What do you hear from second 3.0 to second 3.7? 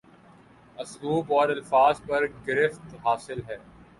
حاصل ہے